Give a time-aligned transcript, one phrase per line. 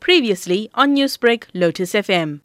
[0.00, 2.40] Previously on Newsbreak, Lotus FM.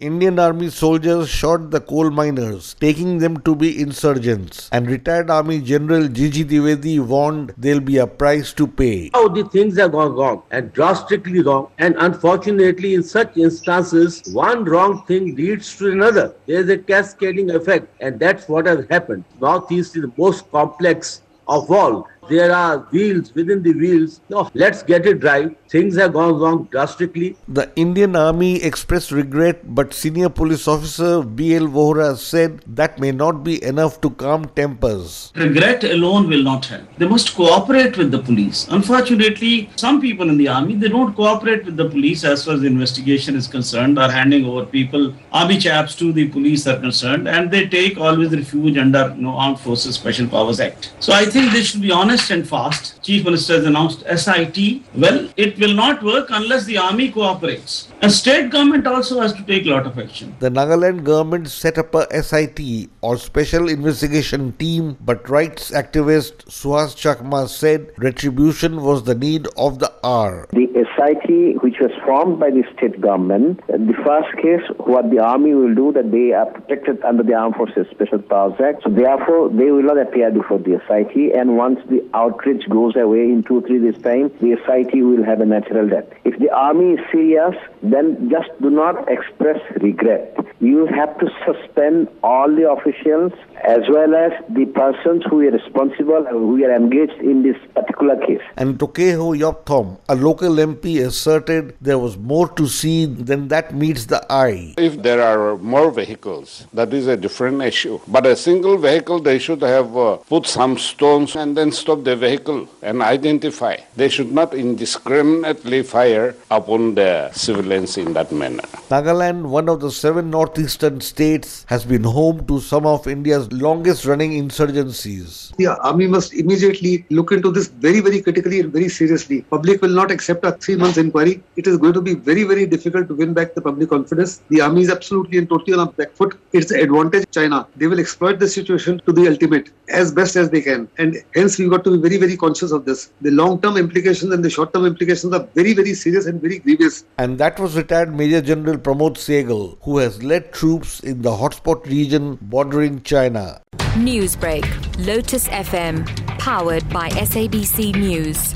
[0.00, 4.68] Indian Army soldiers shot the coal miners, taking them to be insurgents.
[4.70, 6.44] And retired Army General G.G.
[6.44, 9.10] Dwivedi warned there'll be a price to pay.
[9.12, 11.72] How the things have gone wrong and drastically wrong.
[11.78, 16.36] And unfortunately, in such instances, one wrong thing leads to another.
[16.46, 19.24] There's a cascading effect, and that's what has happened.
[19.40, 24.20] Northeast is the most complex of all there are wheels within the wheels.
[24.28, 25.56] No, let's get it right.
[25.68, 27.36] Things have gone wrong drastically.
[27.48, 31.68] The Indian Army expressed regret, but senior police officer B.L.
[31.68, 35.32] Vohra said that may not be enough to calm tempers.
[35.36, 36.84] Regret alone will not help.
[36.96, 38.66] They must cooperate with the police.
[38.70, 42.60] Unfortunately, some people in the army they don't cooperate with the police as far as
[42.60, 47.28] the investigation is concerned, are handing over people, army chaps to the police are concerned,
[47.28, 50.92] and they take always refuge under you know, Armed Forces Special Powers Act.
[51.00, 53.02] So I think they should be honest honest and fast.
[53.02, 54.82] Chief Minister has announced SIT.
[54.94, 57.88] Well, it will not work unless the army cooperates.
[58.02, 60.36] And state government also has to take a lot of action.
[60.40, 66.96] The Nagaland government set up a SIT or Special Investigation Team, but rights activist Suhas
[66.96, 70.48] Chakma said retribution was the need of the hour.
[70.52, 75.54] The SIT, which was formed by the state government, the first case, what the army
[75.54, 78.82] will do, that they are protected under the Armed Forces Special Powers Act.
[78.82, 81.34] So therefore, they will not appear before the SIT.
[81.38, 85.40] And once the outreach goes away in two, three days time, the SIT will have
[85.40, 86.06] a natural death.
[86.24, 90.36] If the army is serious, then just do not express regret.
[90.60, 93.32] You have to suspend all the officials
[93.64, 98.16] as well as the persons who are responsible and who are engaged in this particular
[98.26, 98.42] case.
[98.56, 104.06] And Tokheho Yepthomi, a local MP, asserted there was more to see than that meets
[104.06, 104.74] the eye.
[104.76, 108.00] If there are more vehicles, that is a different issue.
[108.08, 112.16] But a single vehicle, they should have uh, put some stones and then stop the
[112.16, 113.76] vehicle and identify.
[113.96, 118.62] They should not indiscriminately fire upon the civilians in that manner.
[118.90, 124.04] Nagaland, one of the seven northeastern states, has been home to some of India's longest
[124.04, 125.54] running insurgencies.
[125.56, 129.42] The army must immediately look into this very, very critically and very seriously.
[129.42, 131.42] Public will not accept a three months inquiry.
[131.56, 134.42] It is going to be very, very difficult to win back the public confidence.
[134.48, 136.38] The army is absolutely and totally on a back foot.
[136.52, 137.66] It's the advantage China.
[137.76, 140.88] They will exploit the situation to the ultimate as best as they can.
[140.98, 143.10] And hence we've got to be very, very conscious of this.
[143.20, 146.58] The long term implications and the short term implications are very, very serious and very
[146.58, 147.04] grievous.
[147.18, 151.86] And that was retired Major General Pramod Sehgal, who has led troops in the hotspot
[151.86, 153.18] region bordering China.
[153.18, 153.60] China.
[153.96, 154.64] Newsbreak,
[155.06, 156.06] Lotus FM,
[156.38, 158.54] powered by SABC News.